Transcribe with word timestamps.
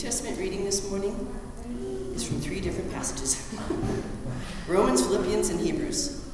Testament 0.00 0.38
reading 0.38 0.64
this 0.64 0.88
morning 0.88 1.28
is 2.14 2.26
from 2.26 2.40
three 2.40 2.62
different 2.62 2.90
passages 2.90 3.54
Romans, 4.66 5.02
Philippians, 5.02 5.50
and 5.50 5.60
Hebrews. 5.60 6.26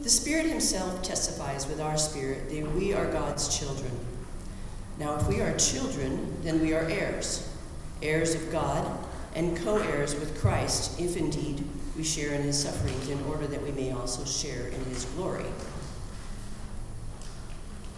The 0.00 0.08
Spirit 0.08 0.46
Himself 0.46 1.02
testifies 1.02 1.66
with 1.66 1.82
our 1.82 1.98
spirit 1.98 2.48
that 2.48 2.72
we 2.72 2.94
are 2.94 3.12
God's 3.12 3.58
children. 3.58 3.90
Now, 4.98 5.16
if 5.16 5.28
we 5.28 5.42
are 5.42 5.54
children, 5.58 6.34
then 6.42 6.62
we 6.62 6.72
are 6.72 6.84
heirs, 6.84 7.46
heirs 8.00 8.34
of 8.34 8.50
God, 8.50 8.90
and 9.34 9.54
co 9.58 9.76
heirs 9.76 10.14
with 10.14 10.40
Christ, 10.40 10.98
if 10.98 11.14
indeed 11.14 11.62
we 11.94 12.04
share 12.04 12.32
in 12.32 12.40
His 12.40 12.58
sufferings, 12.58 13.10
in 13.10 13.22
order 13.24 13.46
that 13.46 13.62
we 13.62 13.72
may 13.72 13.92
also 13.92 14.24
share 14.24 14.68
in 14.68 14.82
His 14.86 15.04
glory. 15.04 15.44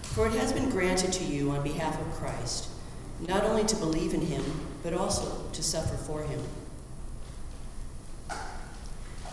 For 0.02 0.26
it 0.26 0.32
has 0.32 0.52
been 0.52 0.68
granted 0.68 1.12
to 1.12 1.24
you 1.24 1.52
on 1.52 1.62
behalf 1.62 2.00
of 2.00 2.10
Christ 2.14 2.69
not 3.26 3.44
only 3.44 3.64
to 3.64 3.76
believe 3.76 4.14
in 4.14 4.22
him, 4.22 4.42
but 4.82 4.94
also 4.94 5.42
to 5.52 5.62
suffer 5.62 5.96
for 5.96 6.22
him. 6.22 6.40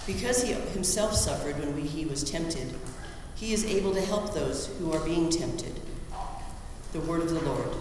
Because 0.05 0.44
he 0.44 0.54
himself 0.54 1.14
suffered 1.14 1.59
when 1.59 1.76
we, 1.76 1.82
he 1.82 2.05
was 2.05 2.23
tempted, 2.23 2.73
he 3.36 3.54
is 3.54 3.66
able 3.66 3.94
to 3.94 4.02
help 4.02 4.34
those 4.34 4.68
who 4.80 4.92
are 4.94 5.04
being 5.05 5.30
tempted. 5.30 5.80
The 6.94 7.02
word 7.02 7.22
of 7.22 7.30
the 7.30 7.42
Lord. 7.42 7.76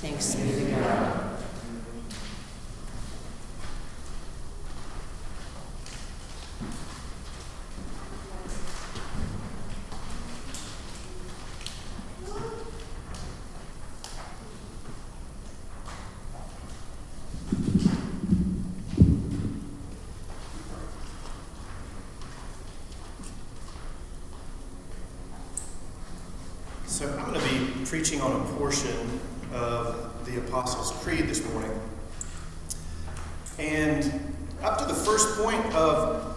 Thanks 0.00 0.34
be 0.34 0.52
to 0.52 0.70
God. 0.70 1.28
preaching 27.88 28.20
on 28.20 28.30
a 28.30 28.47
portion 28.58 29.20
of 29.52 30.26
the 30.26 30.38
Apostles' 30.38 30.90
Creed 31.04 31.28
this 31.28 31.48
morning. 31.52 31.70
And 33.56 34.34
up 34.62 34.78
to 34.78 34.84
the 34.84 34.94
first 34.94 35.38
point 35.38 35.64
of 35.74 36.36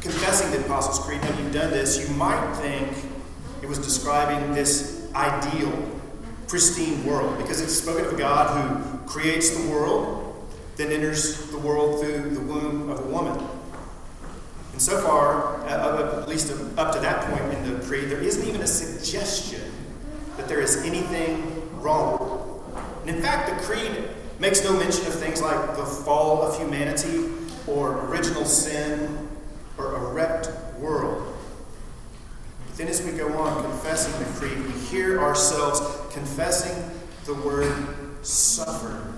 confessing 0.00 0.50
the 0.50 0.64
Apostles' 0.64 0.98
Creed, 1.04 1.20
when 1.20 1.44
you've 1.44 1.52
done 1.52 1.70
this, 1.70 2.08
you 2.08 2.14
might 2.16 2.54
think 2.54 2.88
it 3.62 3.68
was 3.68 3.78
describing 3.78 4.54
this 4.54 5.06
ideal, 5.14 5.72
pristine 6.46 7.04
world, 7.04 7.36
because 7.36 7.60
it's 7.60 7.74
spoken 7.74 8.06
of 8.06 8.14
a 8.14 8.16
God 8.16 8.48
who 8.56 8.98
creates 9.06 9.50
the 9.50 9.70
world, 9.70 10.48
then 10.76 10.90
enters 10.90 11.50
the 11.50 11.58
world 11.58 12.00
through 12.00 12.30
the 12.30 12.40
womb 12.40 12.88
of 12.88 13.00
a 13.00 13.08
woman. 13.08 13.46
And 14.72 14.80
so 14.80 15.02
far, 15.02 15.62
uh, 15.66 16.22
at 16.22 16.28
least 16.28 16.50
up 16.78 16.94
to 16.94 17.00
that 17.00 17.26
point 17.26 17.52
in 17.52 17.78
the 17.78 17.84
creed, 17.84 18.08
there 18.08 18.22
isn't 18.22 18.48
even 18.48 18.62
a 18.62 18.66
suggestion 18.66 19.70
that 20.38 20.48
there 20.48 20.60
is 20.60 20.76
anything 20.84 21.57
wrong. 21.80 22.62
And 23.02 23.16
in 23.16 23.22
fact, 23.22 23.48
the 23.48 23.66
Creed 23.66 24.08
makes 24.38 24.62
no 24.62 24.76
mention 24.76 25.06
of 25.06 25.14
things 25.14 25.42
like 25.42 25.76
the 25.76 25.84
fall 25.84 26.42
of 26.42 26.58
humanity 26.58 27.30
or 27.66 28.06
original 28.06 28.44
sin 28.44 29.28
or 29.76 29.94
a 29.94 30.12
wrecked 30.12 30.50
world. 30.78 31.34
But 32.66 32.76
then 32.76 32.88
as 32.88 33.02
we 33.02 33.12
go 33.12 33.32
on 33.38 33.62
confessing 33.62 34.18
the 34.18 34.30
Creed, 34.38 34.58
we 34.64 34.72
hear 34.80 35.20
ourselves 35.20 35.80
confessing 36.12 36.90
the 37.24 37.34
word 37.34 37.72
suffer. 38.22 39.14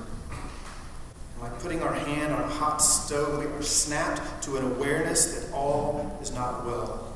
Like 1.40 1.58
putting 1.60 1.82
our 1.82 1.94
hand 1.94 2.34
on 2.34 2.42
a 2.42 2.48
hot 2.48 2.78
stove, 2.78 3.38
we 3.38 3.46
are 3.46 3.62
snapped 3.62 4.42
to 4.44 4.56
an 4.56 4.64
awareness 4.64 5.34
that 5.34 5.54
all 5.54 6.18
is 6.20 6.32
not 6.32 6.66
well. 6.66 7.14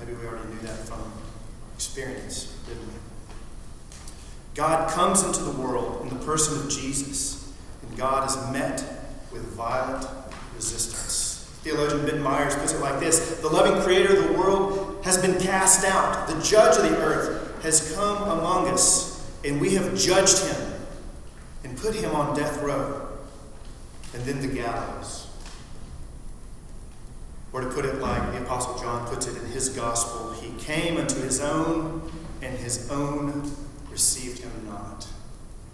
Maybe 0.00 0.14
we 0.14 0.26
already 0.26 0.48
knew 0.48 0.60
that 0.60 0.78
from 0.78 1.12
experience, 1.74 2.56
didn't 2.66 2.86
we? 2.86 3.07
God 4.54 4.90
comes 4.90 5.22
into 5.22 5.42
the 5.42 5.52
world 5.52 6.02
in 6.02 6.08
the 6.08 6.24
person 6.24 6.58
of 6.60 6.70
Jesus, 6.70 7.52
and 7.82 7.96
God 7.96 8.28
is 8.28 8.36
met 8.52 8.82
with 9.32 9.42
violent 9.54 10.06
resistance. 10.56 11.44
Theologian 11.62 12.06
Ben 12.06 12.22
Myers 12.22 12.56
puts 12.56 12.72
it 12.72 12.80
like 12.80 13.00
this 13.00 13.40
The 13.40 13.48
loving 13.48 13.80
creator 13.82 14.16
of 14.16 14.28
the 14.28 14.38
world 14.38 15.00
has 15.04 15.20
been 15.20 15.38
cast 15.40 15.84
out, 15.84 16.28
the 16.28 16.40
judge 16.42 16.76
of 16.76 16.90
the 16.90 16.96
earth 16.98 17.62
has 17.62 17.94
come 17.94 18.22
among 18.22 18.68
us, 18.68 19.28
and 19.44 19.60
we 19.60 19.74
have 19.74 19.96
judged 19.96 20.44
him 20.44 20.72
and 21.64 21.76
put 21.76 21.94
him 21.94 22.14
on 22.14 22.36
death 22.36 22.62
row, 22.62 23.08
and 24.14 24.24
then 24.24 24.40
the 24.40 24.48
gallows. 24.48 25.26
Or 27.52 27.62
to 27.62 27.68
put 27.68 27.84
it 27.84 28.00
like 28.00 28.32
the 28.32 28.42
Apostle 28.42 28.78
John 28.78 29.06
puts 29.08 29.26
it 29.26 29.36
in 29.36 29.50
his 29.50 29.70
gospel, 29.70 30.32
he 30.32 30.52
came 30.62 30.98
unto 30.98 31.20
his 31.20 31.40
own, 31.40 32.10
and 32.42 32.56
his 32.58 32.90
own 32.90 33.50
received 33.98 34.38
him 34.38 34.52
not. 34.64 35.00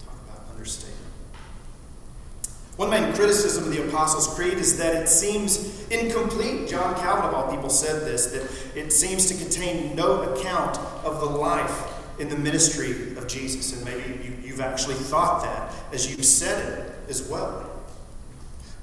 Talk 0.02 0.16
about 0.26 0.48
understatement. 0.50 0.98
One 2.76 2.88
main 2.88 3.12
criticism 3.12 3.64
of 3.64 3.70
the 3.70 3.86
Apostles' 3.86 4.34
Creed 4.34 4.54
is 4.54 4.78
that 4.78 4.94
it 4.96 5.08
seems 5.10 5.86
incomplete. 5.88 6.66
John 6.66 6.94
Calvin, 6.94 7.26
of 7.26 7.34
all 7.34 7.54
people, 7.54 7.68
said 7.68 8.00
this 8.00 8.28
that 8.28 8.78
it 8.78 8.94
seems 8.94 9.26
to 9.26 9.34
contain 9.34 9.94
no 9.94 10.22
account 10.22 10.78
of 11.04 11.20
the 11.20 11.26
life 11.26 12.18
in 12.18 12.30
the 12.30 12.38
ministry 12.38 13.14
of 13.18 13.28
Jesus. 13.28 13.74
And 13.76 13.84
maybe 13.84 14.24
you, 14.24 14.32
you've 14.42 14.62
actually 14.62 14.94
thought 14.94 15.42
that 15.42 15.74
as 15.92 16.10
you've 16.10 16.24
said 16.24 16.78
it 16.78 17.10
as 17.10 17.28
well. 17.28 17.70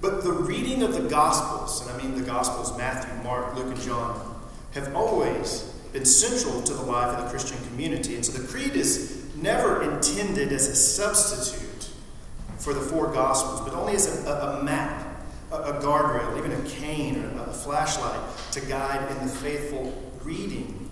But 0.01 0.23
the 0.23 0.33
reading 0.33 0.83
of 0.83 0.93
the 0.93 1.09
Gospels, 1.09 1.81
and 1.81 1.89
I 1.89 1.97
mean 1.97 2.15
the 2.15 2.27
Gospels, 2.27 2.77
Matthew, 2.77 3.11
Mark, 3.23 3.55
Luke, 3.55 3.73
and 3.73 3.81
John, 3.81 4.39
have 4.73 4.95
always 4.95 5.63
been 5.93 6.05
central 6.05 6.61
to 6.61 6.73
the 6.73 6.83
life 6.83 7.17
of 7.17 7.23
the 7.23 7.29
Christian 7.31 7.57
community. 7.67 8.15
And 8.15 8.25
so 8.25 8.39
the 8.39 8.47
Creed 8.47 8.75
is 8.75 9.20
never 9.41 9.81
intended 9.81 10.51
as 10.51 10.67
a 10.67 10.75
substitute 10.75 11.89
for 12.57 12.73
the 12.73 12.81
four 12.81 13.11
Gospels, 13.11 13.61
but 13.61 13.73
only 13.73 13.95
as 13.95 14.25
a, 14.25 14.29
a, 14.29 14.59
a 14.59 14.63
map, 14.63 15.23
a, 15.51 15.55
a, 15.55 15.73
guardrail, 15.81 16.37
even 16.37 16.51
a 16.51 16.69
cane 16.69 17.23
or 17.23 17.49
a 17.49 17.53
flashlight 17.53 18.19
to 18.51 18.61
guide 18.61 19.09
in 19.11 19.25
the 19.25 19.33
faithful 19.33 19.93
reading 20.23 20.89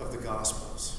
of 0.00 0.10
the 0.12 0.18
Gospels. 0.18 0.98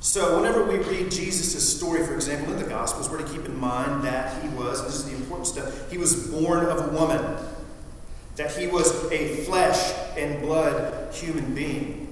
So, 0.00 0.36
whenever 0.36 0.64
we 0.64 0.78
read 0.78 1.10
Jesus' 1.10 1.76
story, 1.76 2.06
for 2.06 2.14
example, 2.14 2.52
in 2.52 2.62
the 2.62 2.68
Gospels, 2.68 3.10
we're 3.10 3.18
to 3.18 3.28
keep 3.28 3.44
in 3.44 3.58
mind 3.58 4.04
that 4.04 4.40
he 4.40 4.48
was, 4.50 4.84
this 4.84 4.94
is 4.94 5.04
the 5.04 5.16
important 5.16 5.48
stuff, 5.48 5.90
he 5.90 5.98
was 5.98 6.28
born 6.28 6.66
of 6.66 6.86
a 6.86 6.96
woman, 6.96 7.20
that 8.36 8.54
he 8.54 8.68
was 8.68 9.10
a 9.10 9.44
flesh 9.44 9.92
and 10.16 10.40
blood 10.42 11.12
human 11.12 11.54
being. 11.54 12.05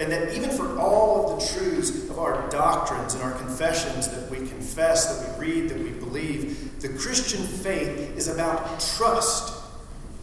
And 0.00 0.12
that 0.12 0.34
even 0.34 0.50
for 0.50 0.78
all 0.78 1.32
of 1.32 1.40
the 1.40 1.46
truths 1.46 1.90
of 2.08 2.18
our 2.18 2.48
doctrines 2.50 3.14
and 3.14 3.22
our 3.22 3.32
confessions 3.32 4.08
that 4.08 4.30
we 4.30 4.36
confess, 4.36 5.18
that 5.18 5.38
we 5.38 5.46
read, 5.46 5.70
that 5.70 5.78
we 5.78 5.90
believe, 5.90 6.80
the 6.80 6.88
Christian 6.90 7.42
faith 7.42 8.16
is 8.16 8.28
about 8.28 8.78
trust 8.96 9.60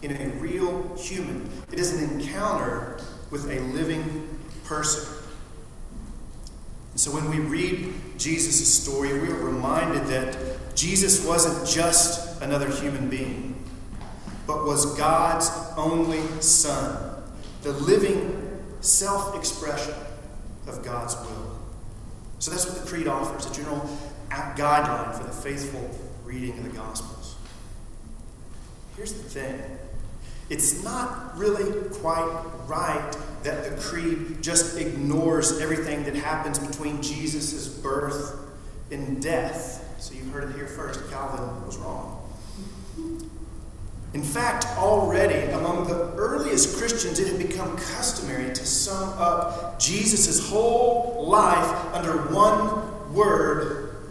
in 0.01 0.15
a 0.15 0.29
real 0.35 0.95
human. 0.95 1.49
It 1.71 1.79
is 1.79 1.93
an 1.93 2.09
encounter 2.09 3.01
with 3.31 3.49
a 3.49 3.59
living 3.73 4.29
person. 4.63 5.13
And 6.91 6.99
so 6.99 7.11
when 7.11 7.29
we 7.29 7.39
read 7.39 7.93
Jesus' 8.17 8.73
story, 8.73 9.19
we 9.19 9.27
are 9.27 9.35
reminded 9.35 10.07
that 10.07 10.37
Jesus 10.75 11.25
wasn't 11.25 11.67
just 11.67 12.41
another 12.41 12.69
human 12.69 13.09
being, 13.09 13.61
but 14.47 14.63
was 14.63 14.97
God's 14.97 15.49
only 15.75 16.21
Son, 16.39 17.23
the 17.63 17.73
living 17.73 18.44
self 18.85 19.35
expression 19.35 19.93
of 20.67 20.83
God's 20.83 21.15
will. 21.15 21.59
So 22.39 22.51
that's 22.51 22.65
what 22.65 22.81
the 22.81 22.87
Creed 22.87 23.07
offers 23.07 23.45
a 23.49 23.53
general 23.53 23.89
guideline 24.29 25.17
for 25.17 25.23
the 25.23 25.31
faithful 25.31 25.89
reading 26.23 26.57
of 26.57 26.63
the 26.63 26.77
Gospels. 26.77 27.35
Here's 28.95 29.13
the 29.13 29.29
thing 29.29 29.61
it's 30.49 30.83
not 30.83 31.37
really 31.37 31.89
quite 31.95 32.43
right 32.67 33.17
that 33.43 33.69
the 33.69 33.81
creed 33.81 34.41
just 34.41 34.77
ignores 34.77 35.59
everything 35.59 36.03
that 36.03 36.15
happens 36.15 36.59
between 36.59 37.01
Jesus' 37.01 37.67
birth 37.67 38.39
and 38.91 39.21
death. 39.21 39.95
So 39.99 40.13
you 40.13 40.23
heard 40.31 40.49
it 40.49 40.55
here 40.55 40.67
first. 40.67 41.09
Calvin 41.09 41.65
was 41.65 41.77
wrong. 41.77 42.24
In 44.15 44.23
fact, 44.23 44.65
already 44.77 45.51
among 45.51 45.89
the 45.89 46.13
earliest 46.15 46.77
Christians, 46.77 47.19
it 47.19 47.27
had 47.27 47.37
become 47.37 47.75
customary 47.75 48.53
to 48.53 48.65
sum 48.65 49.09
up 49.17 49.77
Jesus' 49.77 50.49
whole 50.49 51.25
life 51.27 51.93
under 51.93 52.33
one 52.33 53.13
word 53.13 54.07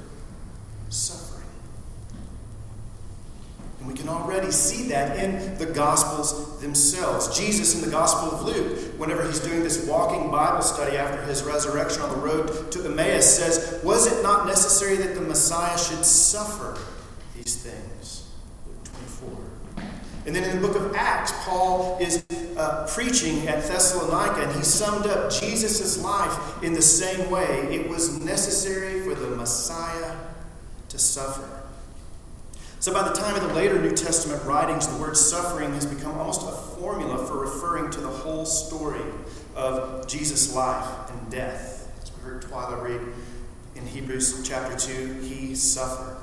suffering. 0.91 1.49
And 3.79 3.89
we 3.89 3.95
can 3.95 4.11
already 4.11 4.51
see 4.51 4.89
that 4.89 5.17
in 5.17 5.57
the 5.57 5.65
Gospels 5.65 6.61
themselves. 6.61 7.39
Jesus 7.39 7.75
in 7.75 7.81
the 7.81 7.91
Gospel 7.91 8.31
of 8.31 8.43
Luke, 8.43 9.01
whenever 9.01 9.27
he's 9.27 9.41
doing 9.41 9.63
this 9.63 9.89
walking 9.89 10.31
Bible 10.31 10.61
study 10.61 10.99
after 10.99 11.23
his 11.23 11.45
resurrection 11.45 12.03
on 12.03 12.11
the 12.11 12.19
road 12.19 12.71
to 12.73 12.85
Emmaus, 12.85 13.39
says, 13.39 13.83
Was 13.83 14.07
it 14.07 14.23
not 14.23 14.47
necessary 14.47 14.97
that 14.97 15.15
the 15.15 15.23
Messiah 15.23 15.79
should 15.79 16.05
suffer 16.05 16.79
these 17.35 17.57
things? 17.57 18.14
Luke 20.25 20.35
24. 20.35 20.35
And 20.35 20.37
then 20.37 20.45
in 20.45 20.61
the 20.61 20.67
book 20.67 20.77
of 20.77 20.95
Acts, 20.95 21.33
Paul 21.45 21.99
is 22.01 22.25
uh, 22.57 22.87
preaching 22.93 23.47
at 23.49 23.65
Thessalonica, 23.65 24.49
and 24.49 24.57
he 24.57 24.63
summed 24.63 25.07
up 25.07 25.31
Jesus' 25.31 26.03
life 26.03 26.63
in 26.63 26.73
the 26.73 26.83
same 26.83 27.31
way. 27.31 27.69
It 27.71 27.89
was 27.89 28.25
necessary 28.25 29.01
for 29.03 29.15
the 29.15 29.37
Messiah 29.37 30.17
to 30.89 30.99
suffer. 30.99 31.49
So, 32.81 32.93
by 32.93 33.09
the 33.09 33.15
time 33.15 33.35
of 33.35 33.43
the 33.43 33.55
later 33.55 33.81
New 33.81 33.95
Testament 33.95 34.45
writings, 34.45 34.87
the 34.87 35.01
word 35.01 35.17
suffering 35.17 35.73
has 35.73 35.87
become 35.87 36.19
almost 36.19 36.43
a 36.43 36.53
formula 36.79 37.27
for 37.27 37.41
referring 37.41 37.91
to 37.93 38.01
the 38.01 38.09
whole 38.09 38.45
story 38.45 39.01
of 39.57 40.07
Jesus' 40.07 40.55
life 40.55 41.11
and 41.11 41.31
death. 41.31 41.91
As 42.03 42.13
we 42.15 42.23
heard 42.23 42.43
Twyla 42.43 42.83
read 42.83 43.01
in 43.75 43.87
Hebrews 43.87 44.47
chapter 44.47 44.77
2, 44.77 45.21
he 45.23 45.55
suffered. 45.55 46.19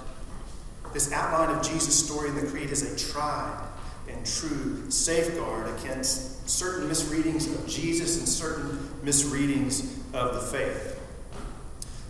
This 0.93 1.11
outline 1.11 1.55
of 1.55 1.63
Jesus' 1.63 1.97
story 1.97 2.29
in 2.29 2.35
the 2.35 2.45
Creed 2.45 2.69
is 2.69 2.83
a 2.83 3.11
tried 3.11 3.70
and 4.13 4.25
true 4.25 4.89
safeguard 4.89 5.67
against 5.79 6.49
certain 6.49 6.87
misreadings 6.87 7.47
of 7.47 7.67
Jesus 7.67 8.17
and 8.19 8.27
certain 8.27 8.89
misreadings 9.03 9.97
of 10.13 10.35
the 10.35 10.41
faith. 10.41 10.99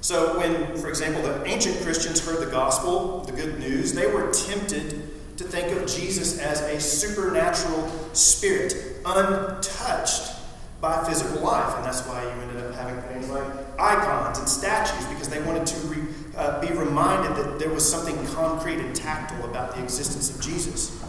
So, 0.02 0.40
when, 0.40 0.76
for 0.78 0.90
example, 0.90 1.22
the 1.22 1.46
ancient 1.46 1.80
Christians 1.82 2.26
heard 2.26 2.40
the 2.40 2.52
gospel, 2.52 3.20
the 3.20 3.34
good 3.34 3.60
news, 3.60 3.94
they 3.94 4.08
were 4.12 4.32
tempted 4.32 5.38
to 5.38 5.44
think 5.44 5.78
of 5.78 5.88
Jesus 5.88 6.40
as 6.40 6.62
a 6.62 6.80
supernatural 6.80 7.88
spirit, 8.14 8.76
untouched 9.06 10.34
by 10.82 11.04
physical 11.04 11.42
life. 11.42 11.76
And 11.78 11.86
that's 11.86 12.02
why 12.08 12.24
you 12.24 12.30
ended 12.30 12.58
up 12.58 12.74
having 12.74 13.00
things 13.04 13.30
like 13.30 13.46
icons 13.80 14.40
and 14.40 14.50
statues, 14.50 15.06
because 15.06 15.30
they 15.30 15.42
wanted 15.44 15.68
to 15.68 15.78
re, 15.88 16.02
uh, 16.36 16.60
be 16.62 16.74
reminded 16.74 17.36
that 17.36 17.60
there 17.60 17.70
was 17.70 17.90
something 17.90 18.26
concrete 18.28 18.80
and 18.80 18.96
tactile 18.96 19.46
about 19.46 19.76
the 19.76 19.84
existence 19.84 20.34
of 20.34 20.42
Jesus. 20.42 21.00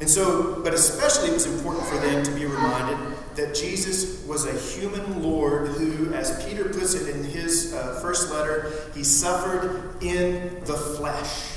And 0.00 0.08
so, 0.08 0.60
but 0.62 0.74
especially 0.74 1.30
it 1.30 1.34
was 1.34 1.46
important 1.46 1.84
for 1.86 1.96
them 1.96 2.22
to 2.22 2.30
be 2.30 2.46
reminded 2.46 2.98
that 3.34 3.54
Jesus 3.54 4.24
was 4.26 4.46
a 4.46 4.52
human 4.52 5.22
Lord 5.22 5.68
who, 5.68 6.12
as 6.12 6.44
Peter 6.44 6.64
puts 6.64 6.94
it 6.94 7.14
in 7.14 7.24
his 7.24 7.72
uh, 7.72 7.98
first 8.00 8.32
letter, 8.32 8.72
he 8.94 9.02
suffered 9.02 10.00
in 10.02 10.60
the 10.64 10.74
flesh, 10.74 11.56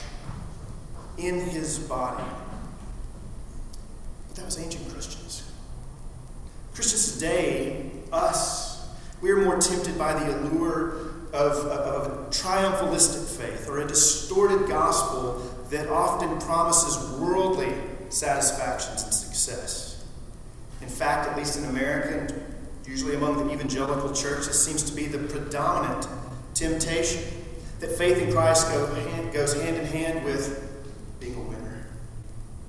in 1.17 1.39
his 1.39 1.79
body. 1.79 2.23
But 4.27 4.37
that 4.37 4.45
was 4.45 4.59
ancient 4.59 4.89
Christians. 4.89 5.51
Christians 6.73 7.13
today, 7.13 7.91
us, 8.11 8.87
we're 9.21 9.43
more 9.43 9.59
tempted 9.59 9.97
by 9.99 10.13
the 10.13 10.39
allure 10.39 11.11
of, 11.33 11.53
of 11.65 12.07
a 12.07 12.29
triumphalistic 12.31 13.37
faith 13.37 13.69
or 13.69 13.79
a 13.79 13.87
distorted 13.87 14.67
gospel 14.67 15.39
that 15.69 15.87
often 15.89 16.39
promises 16.39 17.19
worldly 17.19 17.73
satisfactions 18.13 19.03
and 19.03 19.13
success. 19.13 20.05
In 20.81 20.87
fact, 20.89 21.29
at 21.29 21.37
least 21.37 21.57
in 21.57 21.65
America, 21.65 22.33
usually 22.85 23.15
among 23.15 23.47
the 23.47 23.53
evangelical 23.53 24.11
church, 24.13 24.47
this 24.47 24.63
seems 24.63 24.83
to 24.83 24.95
be 24.95 25.05
the 25.07 25.19
predominant 25.19 26.07
temptation 26.53 27.23
that 27.79 27.91
faith 27.91 28.17
in 28.21 28.31
Christ 28.31 28.67
goes 29.33 29.53
hand 29.53 29.77
in 29.77 29.85
hand 29.85 30.25
with 30.25 30.67
being 31.19 31.35
a 31.35 31.39
winner, 31.39 31.87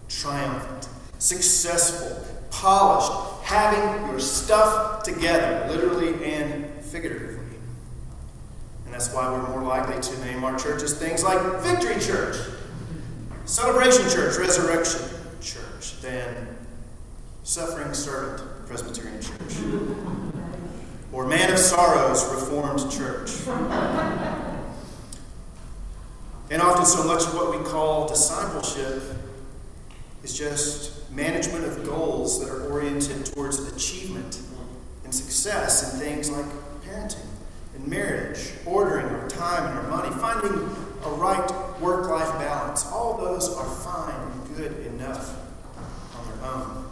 triumphant, 0.09 0.89
successful, 1.19 2.25
polished, 2.51 3.13
having 3.45 4.09
your 4.09 4.21
stuff 4.21 5.03
together, 5.03 5.67
literally 5.69 6.25
and 6.25 6.83
figuratively. 6.85 7.57
And 8.85 8.95
that's 8.95 9.13
why 9.13 9.31
we're 9.31 9.49
more 9.49 9.63
likely 9.63 10.01
to 10.01 10.25
name 10.25 10.45
our 10.45 10.59
churches 10.59 10.95
things 10.95 11.25
like 11.25 11.41
Victory 11.63 12.01
Church, 12.01 12.37
Celebration 13.45 14.09
Church, 14.09 14.39
Resurrection, 14.39 15.01
than 16.03 16.57
Suffering 17.45 17.95
Servant 17.95 18.67
Presbyterian 18.67 19.23
Church 19.23 19.57
or 21.13 21.27
Man 21.27 21.53
of 21.53 21.59
Sorrows 21.59 22.29
Reformed 22.33 22.91
Church. 22.91 23.31
And 26.51 26.61
often, 26.61 26.85
so 26.85 27.05
much 27.05 27.23
of 27.23 27.35
what 27.35 27.57
we 27.57 27.65
call 27.65 28.09
discipleship 28.09 29.03
is 30.23 30.37
just 30.37 31.11
management 31.13 31.65
of 31.65 31.85
goals 31.85 32.41
that 32.41 32.51
are 32.51 32.71
oriented 32.71 33.27
towards 33.27 33.59
achievement 33.73 34.41
and 35.05 35.15
success 35.15 35.95
in 35.95 36.01
things 36.01 36.31
like 36.31 36.47
parenting 36.85 37.27
and 37.75 37.87
marriage, 37.87 38.53
ordering 38.67 39.07
our 39.07 39.29
time 39.29 39.67
and 39.71 39.79
our 39.79 39.97
money, 39.97 40.15
finding 40.17 40.53
a 41.05 41.11
right 41.11 41.81
work 41.81 42.11
life 42.11 42.39
balance. 42.39 42.85
All 42.87 43.17
those 43.19 43.49
are 43.57 43.67
fine 43.67 44.15
and 44.15 44.57
good 44.57 44.87
enough 44.87 45.37
on 46.17 46.27
their 46.27 46.51
own. 46.51 46.85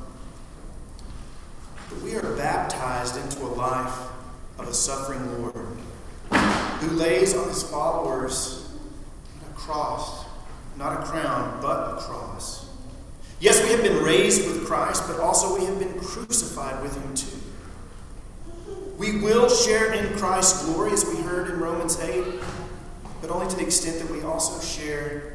But 1.90 2.00
we 2.02 2.14
are 2.14 2.34
baptized 2.80 3.16
into 3.22 3.44
a 3.44 3.52
life 3.56 4.08
of 4.58 4.66
a 4.66 4.72
suffering 4.72 5.42
Lord 5.42 5.76
who 6.80 6.96
lays 6.96 7.36
on 7.36 7.48
his 7.48 7.62
followers 7.62 8.72
a 9.42 9.54
cross, 9.54 10.24
not 10.78 11.02
a 11.02 11.04
crown, 11.04 11.58
but 11.60 11.98
a 11.98 12.00
cross. 12.00 12.70
Yes, 13.38 13.62
we 13.62 13.68
have 13.70 13.82
been 13.82 14.02
raised 14.02 14.46
with 14.46 14.66
Christ, 14.66 15.04
but 15.06 15.20
also 15.20 15.58
we 15.58 15.66
have 15.66 15.78
been 15.78 16.00
crucified 16.00 16.82
with 16.82 16.94
him 16.94 17.14
too. 17.14 17.36
We 18.96 19.20
will 19.20 19.50
share 19.50 19.92
in 19.92 20.16
Christ's 20.16 20.64
glory, 20.64 20.92
as 20.92 21.04
we 21.04 21.16
heard 21.16 21.50
in 21.50 21.60
Romans 21.60 22.00
8, 22.00 22.24
but 23.20 23.28
only 23.28 23.48
to 23.48 23.56
the 23.56 23.62
extent 23.62 23.98
that 23.98 24.10
we 24.10 24.22
also 24.22 24.58
share 24.64 25.34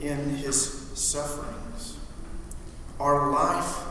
in 0.00 0.30
his 0.30 0.90
sufferings. 0.94 1.96
Our 2.98 3.30
life 3.30 3.86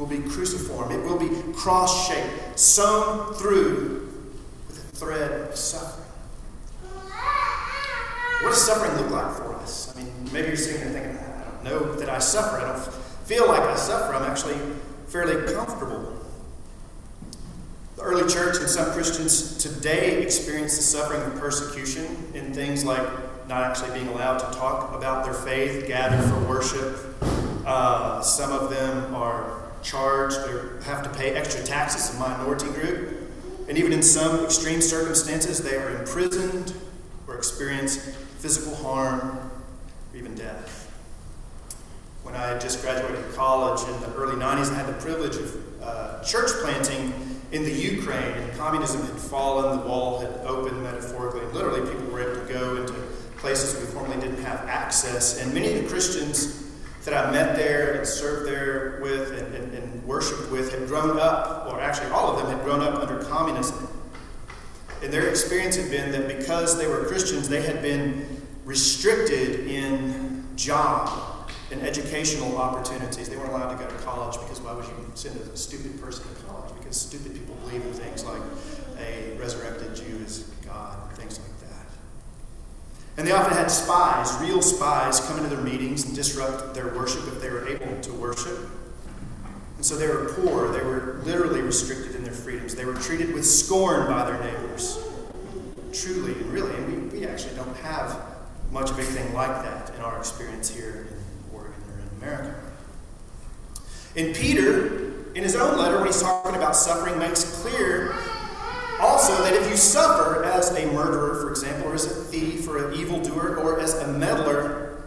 will 0.00 0.06
be 0.06 0.18
cruciform, 0.30 0.90
it 0.90 1.04
will 1.04 1.18
be 1.18 1.28
cross 1.52 2.08
shaped, 2.08 2.58
sewn 2.58 3.34
through 3.34 4.08
with 4.66 4.78
a 4.78 4.96
thread 4.96 5.30
of 5.30 5.54
suffering. 5.54 6.06
What 8.40 8.48
does 8.48 8.64
suffering 8.64 8.96
look 8.96 9.10
like 9.10 9.36
for 9.36 9.54
us? 9.56 9.94
I 9.94 10.02
mean, 10.02 10.10
maybe 10.32 10.48
you're 10.48 10.56
sitting 10.56 10.80
there 10.80 11.02
thinking, 11.02 11.22
I 11.22 11.44
don't 11.44 11.64
know 11.64 11.94
that 11.96 12.08
I 12.08 12.18
suffer. 12.18 12.56
I 12.56 12.72
don't 12.72 12.94
feel 13.26 13.46
like 13.46 13.60
I 13.60 13.76
suffer. 13.76 14.14
I'm 14.14 14.22
actually 14.22 14.56
fairly 15.08 15.52
comfortable. 15.52 16.16
The 17.96 18.02
early 18.02 18.26
church 18.32 18.56
and 18.58 18.70
some 18.70 18.92
Christians 18.92 19.58
today 19.58 20.22
experience 20.22 20.78
the 20.78 20.82
suffering 20.82 21.20
of 21.20 21.38
persecution 21.38 22.06
in 22.32 22.54
things 22.54 22.86
like 22.86 23.06
not 23.48 23.64
actually 23.64 23.90
being 23.92 24.08
allowed 24.08 24.38
to 24.38 24.46
talk 24.56 24.96
about 24.96 25.26
their 25.26 25.34
faith, 25.34 25.86
gather 25.86 26.26
for 26.26 26.40
worship. 26.48 26.96
Uh, 27.66 28.22
some 28.22 28.50
of 28.50 28.70
them 28.70 29.14
are 29.14 29.59
charged 29.82 30.38
or 30.38 30.80
have 30.82 31.02
to 31.02 31.10
pay 31.10 31.34
extra 31.34 31.64
taxes, 31.64 32.14
a 32.14 32.18
minority 32.18 32.66
group. 32.66 33.30
And 33.68 33.78
even 33.78 33.92
in 33.92 34.02
some 34.02 34.44
extreme 34.44 34.80
circumstances, 34.80 35.62
they 35.62 35.76
are 35.76 35.90
imprisoned 35.98 36.74
or 37.26 37.36
experience 37.36 37.96
physical 38.38 38.74
harm 38.76 39.20
or 39.20 40.18
even 40.18 40.34
death. 40.34 40.86
When 42.22 42.34
I 42.34 42.58
just 42.58 42.82
graduated 42.82 43.34
college 43.34 43.80
in 43.88 44.00
the 44.00 44.14
early 44.16 44.36
90s, 44.36 44.70
I 44.72 44.74
had 44.74 44.86
the 44.86 45.00
privilege 45.00 45.36
of 45.36 45.82
uh, 45.82 46.22
church 46.22 46.50
planting 46.62 47.12
in 47.52 47.64
the 47.64 47.72
Ukraine, 47.72 48.32
and 48.34 48.56
communism 48.56 49.02
had 49.02 49.16
fallen, 49.16 49.80
the 49.80 49.86
wall 49.86 50.20
had 50.20 50.30
opened 50.46 50.82
metaphorically, 50.82 51.40
and 51.40 51.52
literally 51.52 51.80
people 51.90 52.06
were 52.12 52.20
able 52.20 52.46
to 52.46 52.52
go 52.52 52.76
into 52.76 52.92
places 53.38 53.80
we 53.80 53.86
formerly 53.92 54.20
didn't 54.20 54.42
have 54.44 54.60
access. 54.68 55.40
And 55.40 55.52
many 55.52 55.72
of 55.72 55.82
the 55.82 55.88
Christians 55.88 56.69
that 57.04 57.14
I 57.14 57.30
met 57.30 57.56
there 57.56 57.94
and 57.94 58.06
served 58.06 58.48
there 58.48 58.98
with 59.02 59.32
and, 59.32 59.54
and, 59.54 59.74
and 59.74 60.04
worshiped 60.04 60.50
with 60.50 60.72
had 60.72 60.86
grown 60.86 61.18
up, 61.18 61.66
or 61.70 61.80
actually 61.80 62.10
all 62.10 62.30
of 62.30 62.42
them 62.42 62.54
had 62.54 62.64
grown 62.64 62.80
up 62.80 63.00
under 63.00 63.24
communism. 63.24 63.88
And 65.02 65.12
their 65.12 65.28
experience 65.28 65.76
had 65.76 65.90
been 65.90 66.12
that 66.12 66.28
because 66.28 66.76
they 66.78 66.86
were 66.86 67.04
Christians, 67.06 67.48
they 67.48 67.62
had 67.62 67.80
been 67.80 68.42
restricted 68.64 69.66
in 69.66 70.44
job 70.56 71.50
and 71.72 71.80
educational 71.82 72.58
opportunities. 72.58 73.28
They 73.28 73.36
weren't 73.36 73.50
allowed 73.50 73.76
to 73.76 73.82
go 73.82 73.88
to 73.88 74.02
college 74.02 74.38
because 74.40 74.60
why 74.60 74.74
would 74.74 74.84
you 74.84 75.10
send 75.14 75.40
a 75.40 75.56
stupid 75.56 76.00
person 76.00 76.24
to 76.34 76.42
college? 76.42 76.72
Because 76.78 76.96
stupid 77.00 77.32
people 77.32 77.54
believe 77.56 77.82
in 77.82 77.92
things 77.92 78.24
like 78.24 78.42
a 78.98 79.36
resurrected 79.38 79.94
Jew 79.96 80.22
is 80.24 80.50
God, 80.66 81.12
things 81.14 81.38
like 81.38 81.48
that. 81.48 81.49
And 83.16 83.26
they 83.26 83.32
often 83.32 83.54
had 83.54 83.70
spies, 83.70 84.34
real 84.40 84.62
spies, 84.62 85.20
come 85.20 85.36
into 85.38 85.54
their 85.54 85.64
meetings 85.64 86.06
and 86.06 86.14
disrupt 86.14 86.74
their 86.74 86.94
worship 86.94 87.26
if 87.28 87.40
they 87.40 87.50
were 87.50 87.68
able 87.68 88.00
to 88.00 88.12
worship. 88.12 88.58
And 89.76 89.84
so 89.84 89.96
they 89.96 90.06
were 90.06 90.32
poor. 90.34 90.68
They 90.72 90.82
were 90.82 91.20
literally 91.24 91.60
restricted 91.60 92.14
in 92.14 92.24
their 92.24 92.32
freedoms. 92.32 92.74
They 92.74 92.84
were 92.84 92.94
treated 92.94 93.34
with 93.34 93.46
scorn 93.46 94.06
by 94.06 94.30
their 94.30 94.40
neighbors. 94.40 95.02
Truly 95.92 96.32
and 96.32 96.52
really. 96.52 96.74
And 96.74 97.12
we, 97.12 97.20
we 97.20 97.26
actually 97.26 97.56
don't 97.56 97.76
have 97.78 98.16
much 98.70 98.90
of 98.90 98.98
anything 98.98 99.34
like 99.34 99.62
that 99.62 99.94
in 99.94 100.00
our 100.02 100.18
experience 100.18 100.70
here 100.70 101.08
in 101.10 101.56
Oregon 101.56 101.74
or 101.88 101.98
in 101.98 102.22
America. 102.22 102.60
And 104.16 104.34
Peter, 104.34 105.12
in 105.34 105.42
his 105.42 105.56
own 105.56 105.78
letter, 105.78 105.96
when 105.96 106.06
he's 106.06 106.22
talking 106.22 106.56
about 106.56 106.76
suffering, 106.76 107.18
makes 107.18 107.62
clear 107.62 108.14
also 109.30 109.44
that 109.44 109.54
if 109.54 109.70
you 109.70 109.76
suffer 109.76 110.44
as 110.44 110.70
a 110.76 110.86
murderer, 110.92 111.40
for 111.40 111.50
example, 111.50 111.90
or 111.90 111.94
as 111.94 112.06
a 112.06 112.24
thief, 112.24 112.68
or 112.68 112.88
an 112.88 112.94
evildoer, 112.98 113.56
or 113.56 113.80
as 113.80 113.94
a 113.94 114.08
meddler, 114.08 115.04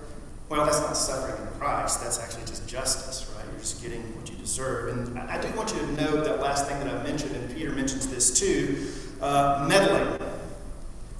well, 0.49 0.65
that's 0.65 0.79
not 0.81 0.95
suffering 0.95 1.41
in 1.41 1.59
Christ. 1.59 2.01
That's 2.01 2.19
actually 2.19 2.45
just 2.45 2.67
justice, 2.67 3.31
right? 3.35 3.45
You're 3.49 3.59
just 3.59 3.81
getting 3.81 4.01
what 4.17 4.29
you 4.29 4.35
deserve. 4.37 4.95
And 4.95 5.17
I 5.19 5.41
do 5.41 5.55
want 5.57 5.73
you 5.73 5.79
to 5.79 5.91
note 5.93 6.25
that 6.25 6.39
last 6.39 6.67
thing 6.67 6.79
that 6.79 6.93
I 6.93 7.03
mentioned, 7.03 7.35
and 7.35 7.53
Peter 7.55 7.71
mentions 7.71 8.07
this 8.07 8.39
too 8.39 8.87
uh, 9.21 9.65
meddling, 9.67 10.19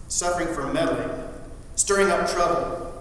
suffering 0.08 0.54
for 0.54 0.72
meddling, 0.72 1.10
stirring 1.76 2.12
up 2.12 2.30
trouble, 2.30 2.92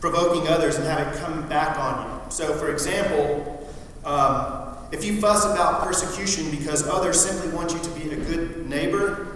provoking 0.00 0.48
others, 0.48 0.76
and 0.76 0.84
having 0.86 1.12
it 1.12 1.20
come 1.20 1.48
back 1.48 1.78
on 1.78 2.04
you. 2.04 2.30
So, 2.30 2.54
for 2.54 2.70
example, 2.72 3.70
um, 4.04 4.76
if 4.92 5.04
you 5.04 5.20
fuss 5.20 5.44
about 5.44 5.82
persecution 5.82 6.50
because 6.50 6.86
others 6.86 7.20
simply 7.20 7.50
want 7.50 7.72
you 7.72 7.78
to 7.80 7.90
be 7.90 8.12
a 8.12 8.16
good 8.16 8.68
neighbor, 8.68 9.35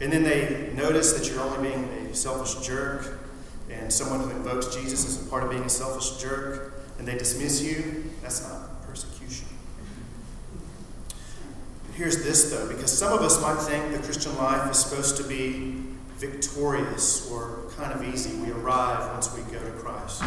and 0.00 0.12
then 0.12 0.22
they 0.22 0.72
notice 0.74 1.12
that 1.14 1.30
you're 1.30 1.40
only 1.40 1.70
being 1.70 1.84
a 2.10 2.14
selfish 2.14 2.66
jerk, 2.66 3.18
and 3.70 3.92
someone 3.92 4.20
who 4.20 4.30
invokes 4.30 4.74
Jesus 4.74 5.06
as 5.06 5.26
a 5.26 5.30
part 5.30 5.42
of 5.42 5.50
being 5.50 5.64
a 5.64 5.68
selfish 5.68 6.22
jerk, 6.22 6.74
and 6.98 7.06
they 7.06 7.16
dismiss 7.16 7.62
you, 7.62 8.04
that's 8.22 8.48
not 8.48 8.82
persecution. 8.86 9.46
Here's 11.94 12.22
this, 12.22 12.50
though, 12.50 12.68
because 12.68 12.96
some 12.96 13.12
of 13.12 13.20
us 13.20 13.40
might 13.40 13.56
think 13.56 13.92
the 13.92 14.02
Christian 14.02 14.36
life 14.36 14.70
is 14.70 14.78
supposed 14.78 15.16
to 15.16 15.24
be 15.24 15.82
victorious 16.16 17.30
or 17.30 17.70
kind 17.76 17.92
of 17.92 18.02
easy. 18.14 18.36
We 18.36 18.52
arrive 18.52 19.12
once 19.12 19.34
we 19.34 19.42
go 19.52 19.58
to 19.58 19.70
Christ. 19.72 20.22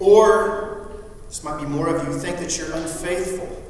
Or 0.00 0.90
this 1.28 1.42
might 1.44 1.60
be 1.60 1.66
more 1.66 1.94
of 1.94 2.06
you 2.06 2.18
think 2.18 2.38
that 2.38 2.56
you're 2.58 2.72
unfaithful 2.72 3.62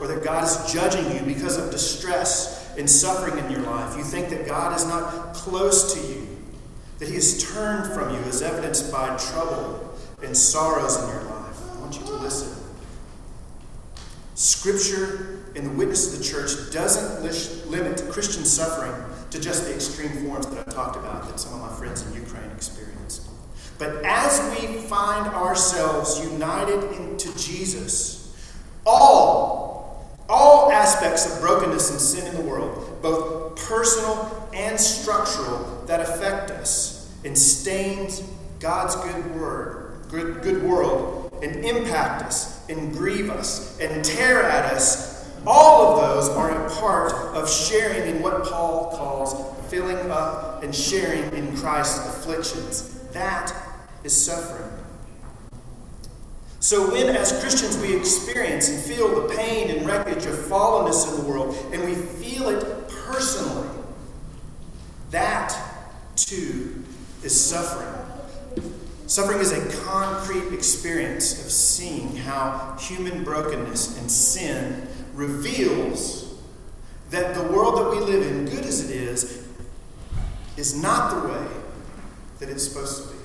or 0.00 0.06
that 0.08 0.22
God 0.22 0.44
is 0.44 0.72
judging 0.72 1.10
you 1.16 1.22
because 1.22 1.56
of 1.56 1.70
distress 1.70 2.65
and 2.78 2.88
suffering 2.88 3.42
in 3.44 3.50
your 3.50 3.62
life. 3.62 3.96
You 3.96 4.04
think 4.04 4.28
that 4.30 4.46
God 4.46 4.76
is 4.76 4.86
not 4.86 5.34
close 5.34 5.94
to 5.94 6.00
you, 6.00 6.26
that 6.98 7.08
He 7.08 7.14
has 7.14 7.42
turned 7.52 7.92
from 7.92 8.14
you, 8.14 8.20
as 8.28 8.42
evidenced 8.42 8.92
by 8.92 9.16
trouble 9.16 9.94
and 10.22 10.36
sorrows 10.36 11.02
in 11.02 11.08
your 11.08 11.22
life. 11.24 11.58
I 11.74 11.80
want 11.80 11.98
you 11.98 12.06
to 12.06 12.14
listen. 12.14 12.62
Scripture 14.34 15.44
and 15.56 15.66
the 15.66 15.70
witness 15.70 16.12
of 16.12 16.18
the 16.18 16.24
church 16.24 16.70
doesn't 16.70 17.70
limit 17.70 18.04
Christian 18.10 18.44
suffering 18.44 18.94
to 19.30 19.40
just 19.40 19.64
the 19.64 19.74
extreme 19.74 20.10
forms 20.26 20.46
that 20.46 20.68
I 20.68 20.70
talked 20.70 20.96
about 20.96 21.26
that 21.28 21.40
some 21.40 21.54
of 21.54 21.70
my 21.70 21.74
friends 21.76 22.06
in 22.06 22.14
Ukraine 22.14 22.50
experienced. 22.50 23.28
But 23.78 24.04
as 24.04 24.40
we 24.58 24.78
find 24.82 25.26
ourselves 25.34 26.20
united 26.20 26.82
into 26.98 27.36
Jesus, 27.36 28.34
all, 28.84 29.65
all 30.28 30.70
aspects 30.70 31.32
of 31.32 31.40
brokenness 31.40 31.90
and 31.90 32.00
sin 32.00 32.26
in 32.26 32.34
the 32.34 32.50
world, 32.50 32.98
both 33.02 33.56
personal 33.68 34.48
and 34.54 34.78
structural, 34.78 35.84
that 35.86 36.00
affect 36.00 36.50
us 36.50 37.12
and 37.24 37.36
stains 37.36 38.22
God's 38.60 38.96
good 38.96 39.40
word, 39.40 39.92
good, 40.08 40.42
good 40.42 40.62
world, 40.62 41.32
and 41.42 41.64
impact 41.64 42.22
us 42.22 42.68
and 42.68 42.92
grieve 42.92 43.30
us 43.30 43.78
and 43.80 44.04
tear 44.04 44.42
at 44.42 44.72
us, 44.72 45.30
all 45.46 45.92
of 45.92 46.00
those 46.00 46.28
are 46.30 46.50
a 46.50 46.70
part 46.70 47.12
of 47.12 47.48
sharing 47.48 48.16
in 48.16 48.22
what 48.22 48.44
Paul 48.44 48.90
calls 48.96 49.56
filling 49.70 50.10
up 50.10 50.62
and 50.62 50.74
sharing 50.74 51.32
in 51.34 51.56
Christ's 51.56 51.98
afflictions. 52.08 53.00
That 53.12 53.54
is 54.02 54.24
suffering. 54.24 54.85
So, 56.66 56.90
when 56.90 57.14
as 57.14 57.30
Christians 57.38 57.78
we 57.78 57.94
experience 57.94 58.68
and 58.68 58.82
feel 58.82 59.22
the 59.22 59.32
pain 59.36 59.70
and 59.70 59.86
wreckage 59.86 60.26
of 60.26 60.34
fallenness 60.34 61.08
in 61.08 61.22
the 61.22 61.30
world, 61.30 61.56
and 61.72 61.84
we 61.84 61.94
feel 61.94 62.48
it 62.48 62.88
personally, 62.88 63.68
that 65.12 65.56
too 66.16 66.82
is 67.22 67.40
suffering. 67.40 67.94
Suffering 69.06 69.38
is 69.38 69.52
a 69.52 69.84
concrete 69.84 70.52
experience 70.52 71.44
of 71.44 71.52
seeing 71.52 72.16
how 72.16 72.76
human 72.80 73.22
brokenness 73.22 73.96
and 74.00 74.10
sin 74.10 74.88
reveals 75.14 76.34
that 77.10 77.36
the 77.36 77.44
world 77.44 77.78
that 77.78 77.90
we 77.92 78.00
live 78.00 78.26
in, 78.26 78.44
good 78.44 78.64
as 78.64 78.90
it 78.90 78.92
is, 78.92 79.46
is 80.56 80.82
not 80.82 81.14
the 81.14 81.28
way 81.28 81.46
that 82.40 82.48
it's 82.48 82.66
supposed 82.66 83.04
to 83.04 83.14
be. 83.14 83.15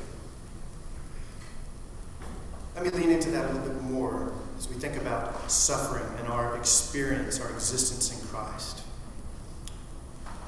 Let 2.81 2.95
me 2.95 2.99
lean 2.99 3.11
into 3.11 3.29
that 3.29 3.45
a 3.45 3.53
little 3.53 3.73
bit 3.73 3.83
more 3.83 4.33
as 4.57 4.67
we 4.67 4.73
think 4.73 4.95
about 4.97 5.51
suffering 5.51 6.03
and 6.17 6.27
our 6.29 6.57
experience, 6.57 7.39
our 7.39 7.51
existence 7.51 8.11
in 8.11 8.27
Christ. 8.29 8.79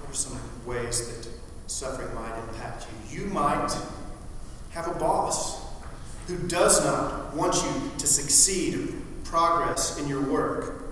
What 0.02 0.10
are 0.10 0.16
some 0.16 0.40
ways 0.66 1.08
that 1.10 1.30
suffering 1.68 2.12
might 2.16 2.36
impact 2.50 2.88
you? 3.12 3.20
You 3.20 3.28
might 3.28 3.70
have 4.72 4.88
a 4.88 4.96
boss 4.96 5.64
who 6.26 6.40
does 6.48 6.84
not 6.84 7.36
want 7.36 7.54
you 7.54 7.92
to 8.00 8.08
succeed, 8.08 8.80
or 8.80 8.88
progress 9.26 10.00
in 10.00 10.08
your 10.08 10.24
work. 10.24 10.86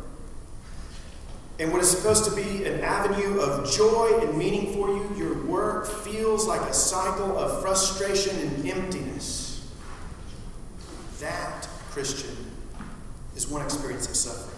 And 1.58 1.72
what 1.72 1.82
is 1.82 1.90
supposed 1.90 2.26
to 2.26 2.36
be 2.36 2.66
an 2.66 2.82
avenue 2.82 3.40
of 3.40 3.72
joy 3.72 4.20
and 4.22 4.38
meaning 4.38 4.74
for 4.76 4.90
you, 4.90 5.12
your 5.18 5.44
work 5.46 5.88
feels 5.88 6.46
like 6.46 6.62
a 6.62 6.74
cycle 6.74 7.36
of 7.36 7.64
frustration 7.64 8.38
and 8.38 8.70
emptiness. 8.70 9.41
That, 11.22 11.68
Christian, 11.92 12.36
is 13.36 13.48
one 13.48 13.62
experience 13.62 14.10
of 14.10 14.16
suffering. 14.16 14.58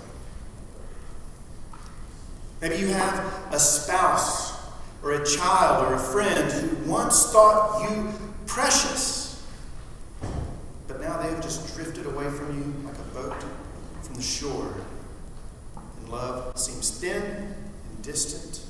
Maybe 2.62 2.78
you 2.78 2.88
have 2.88 3.54
a 3.54 3.60
spouse 3.60 4.58
or 5.04 5.12
a 5.12 5.26
child 5.26 5.86
or 5.86 5.96
a 5.96 6.00
friend 6.00 6.50
who 6.50 6.90
once 6.90 7.34
thought 7.34 7.92
you 7.92 8.14
precious, 8.46 9.46
but 10.88 11.02
now 11.02 11.22
they 11.22 11.28
have 11.32 11.42
just 11.42 11.76
drifted 11.76 12.06
away 12.06 12.30
from 12.30 12.58
you 12.58 12.88
like 12.88 12.98
a 12.98 13.14
boat 13.14 13.44
from 14.02 14.16
the 14.16 14.22
shore. 14.22 14.74
And 16.00 16.10
love 16.10 16.58
seems 16.58 16.98
thin 16.98 17.22
and 17.24 18.02
distant, 18.02 18.62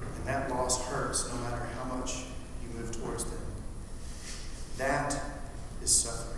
and 0.00 0.26
that 0.26 0.48
loss 0.50 0.86
hurts 0.86 1.28
no 1.28 1.36
matter 1.40 1.66
how 1.76 1.96
much 1.96 2.26
you 2.62 2.78
move 2.78 2.92
towards 2.92 3.24
them. 3.24 3.40
That 4.78 5.20
is 5.82 5.92
suffering. 5.92 6.32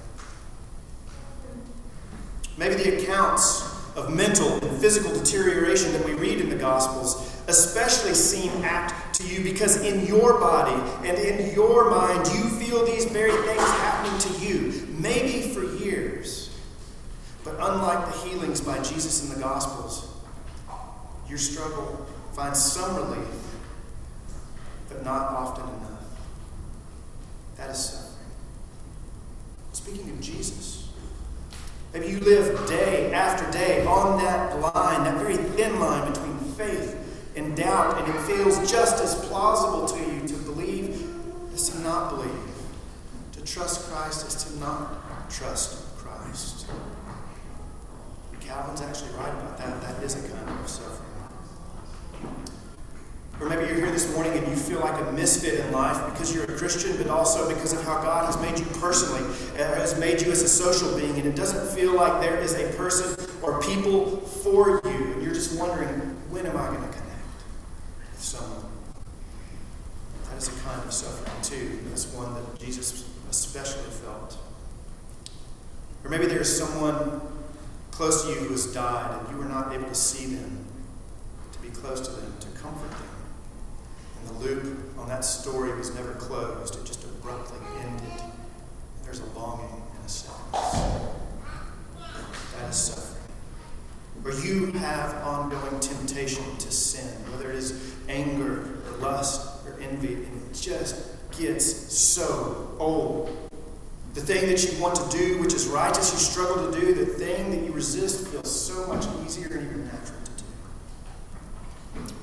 Maybe 2.57 2.75
the 2.77 3.03
accounts 3.03 3.63
of 3.97 4.15
mental 4.15 4.59
and 4.65 4.81
physical 4.81 5.13
deterioration 5.13 5.93
that 5.93 6.05
we 6.05 6.15
read 6.15 6.41
in 6.41 6.49
the 6.49 6.57
Gospels 6.57 7.31
especially 7.49 8.15
seem 8.15 8.51
apt 8.63 9.15
to 9.17 9.24
you 9.35 9.43
because 9.45 9.83
in 9.83 10.07
your 10.07 10.39
body 10.39 10.75
and 11.09 11.19
in 11.19 11.55
your 11.55 11.91
mind 11.91 12.27
you 12.29 12.49
feel 12.51 12.87
these 12.87 13.05
very 13.07 13.33
things 13.47 13.61
happening 13.61 14.19
to 14.21 14.45
you, 14.45 14.87
maybe 14.99 15.53
for 15.53 15.65
years. 15.83 16.57
But 17.45 17.55
unlike 17.55 18.07
the 18.07 18.19
healings 18.21 18.61
by 18.61 18.79
Jesus 18.83 19.25
in 19.25 19.35
the 19.35 19.45
Gospels, 19.45 20.11
your 21.29 21.39
struggle 21.39 22.07
finds 22.33 22.61
some 22.63 22.97
relief, 22.97 23.29
but 24.89 25.05
not 25.05 25.31
often 25.33 25.65
enough. 25.65 26.05
That 27.57 27.71
is 27.71 27.79
suffering. 27.79 28.31
Speaking 29.73 30.11
of 30.11 30.21
Jesus, 30.21 30.75
Maybe 31.95 32.09
you 32.09 32.19
live 32.19 32.67
day 32.67 33.13
after 33.13 33.49
day 33.57 33.87
on 33.87 34.19
that 34.19 34.59
line, 34.61 35.05
that 35.05 35.17
very 35.17 35.37
thin 35.37 35.79
line 35.79 36.13
between 36.13 36.34
and 37.37 37.57
doubt, 37.57 37.99
and 37.99 38.15
it 38.15 38.21
feels 38.23 38.71
just 38.71 39.03
as 39.03 39.15
plausible 39.27 39.87
to 39.87 40.13
you 40.13 40.27
to 40.29 40.35
believe 40.45 41.11
as 41.53 41.69
to 41.71 41.81
not 41.81 42.11
believe, 42.11 42.31
to 43.33 43.43
trust 43.43 43.91
Christ 43.91 44.27
as 44.27 44.45
to 44.45 44.59
not 44.59 45.31
trust 45.31 45.97
Christ. 45.97 46.67
Calvin's 48.41 48.83
actually 48.83 49.11
right 49.13 49.31
about 49.31 49.59
that. 49.59 49.81
That 49.81 50.03
is 50.03 50.15
a 50.23 50.29
kind 50.29 50.61
of 50.61 50.69
suffering. 50.69 51.01
Or 53.41 53.49
maybe 53.49 53.67
you're 53.67 53.75
here 53.75 53.91
this 53.91 54.15
morning 54.15 54.33
and 54.35 54.47
you 54.47 54.55
feel 54.55 54.79
like 54.79 55.01
a 55.01 55.13
misfit 55.13 55.59
in 55.59 55.73
life 55.73 56.13
because 56.13 56.33
you're 56.33 56.45
a 56.45 56.57
Christian, 56.57 56.97
but 56.97 57.09
also 57.09 57.49
because 57.49 57.73
of 57.73 57.83
how 57.83 58.01
God 58.01 58.27
has 58.27 58.41
made 58.41 58.59
you 58.59 58.67
personally, 58.81 59.25
uh, 59.55 59.75
has 59.75 59.99
made 59.99 60.23
you 60.23 60.31
as 60.31 60.43
a 60.43 60.49
social 60.49 60.97
being, 60.97 61.17
and 61.17 61.27
it 61.27 61.35
doesn't 61.35 61.75
feel 61.75 61.95
like 61.95 62.21
there 62.21 62.39
is 62.39 62.55
a 62.55 62.73
person 62.77 63.29
or 63.43 63.61
people 63.61 64.21
for 64.21 64.81
you, 64.85 64.91
and 64.91 65.23
you're 65.23 65.35
just 65.35 65.59
wondering, 65.59 65.89
when 66.31 66.47
am 66.47 66.57
I 66.57 66.67
going 66.69 66.81
to 66.81 66.95
with 66.95 67.04
someone. 68.25 68.65
That 70.31 70.39
is 70.39 70.49
a 70.49 70.61
kind 70.63 70.83
of 70.83 70.93
suffering, 70.93 71.43
too. 71.43 71.79
That's 71.89 72.07
one 72.13 72.35
that 72.35 72.59
Jesus 72.59 73.09
especially 73.31 73.91
felt. 73.91 74.39
Or 76.03 76.11
maybe 76.11 76.27
there 76.27 76.41
is 76.41 76.57
someone 76.57 77.21
close 77.91 78.25
to 78.25 78.31
you 78.31 78.37
who 78.37 78.53
has 78.53 78.67
died 78.73 79.21
and 79.21 79.31
you 79.31 79.37
were 79.37 79.49
not 79.49 79.73
able 79.73 79.89
to 79.89 79.95
see 79.95 80.27
them, 80.35 80.65
to 81.53 81.59
be 81.61 81.69
close 81.69 82.01
to 82.01 82.11
them, 82.11 82.35
to 82.41 82.49
comfort 82.61 82.91
them. 82.91 83.09
And 84.21 84.29
the 84.29 84.45
loop 84.45 84.99
on 84.99 85.09
that 85.09 85.25
story 85.25 85.77
was 85.77 85.95
never 85.95 86.13
closed, 86.15 86.77
it 86.77 86.85
just 86.85 87.05
abruptly 87.05 87.59
ended. 87.81 88.21
And 88.21 88.33
there's 89.05 89.21
a 89.21 89.39
longing 89.39 89.83
and 89.97 90.05
a 90.05 90.09
sadness. 90.09 91.19
That 92.59 92.71
is 92.71 92.77
suffering. 92.77 93.15
Or 94.25 94.33
you 94.33 94.73
have 94.73 95.15
ongoing 95.23 95.81
temptation 95.81 96.45
to 96.59 96.71
sin, 96.71 97.09
whether 97.31 97.51
it 97.51 97.57
is 97.57 97.94
anger 98.09 98.63
or 98.87 98.97
lust 98.99 99.67
or 99.67 99.79
envy, 99.81 100.15
and 100.15 100.43
it 100.43 100.55
just 100.55 101.07
gets 101.39 101.67
so 101.67 102.77
old. 102.79 103.37
The 104.15 104.21
thing 104.21 104.49
that 104.49 104.63
you 104.63 104.81
want 104.81 104.95
to 104.95 105.09
do, 105.17 105.41
which 105.41 105.55
is 105.55 105.67
righteous, 105.67 106.13
you 106.13 106.19
struggle 106.19 106.71
to 106.71 106.81
do. 106.81 106.95
The 106.95 107.07
thing 107.07 107.51
that 107.51 107.63
you 107.65 107.73
resist 107.73 108.29
feels 108.29 108.49
so 108.49 108.87
much 108.87 109.05
easier 109.25 109.49
and 109.49 109.67
even 109.67 109.85
natural 109.87 110.21
to 110.25 110.31
do. 112.05 112.15